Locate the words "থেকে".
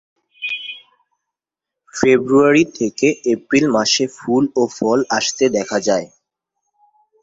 2.77-3.07